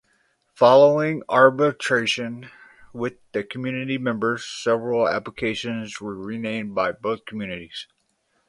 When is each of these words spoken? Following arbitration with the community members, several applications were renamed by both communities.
Following 0.55 1.21
arbitration 1.29 2.49
with 2.91 3.19
the 3.33 3.43
community 3.43 3.99
members, 3.99 4.43
several 4.45 5.07
applications 5.07 6.01
were 6.01 6.15
renamed 6.17 6.73
by 6.73 6.91
both 6.91 7.23
communities. 7.27 7.85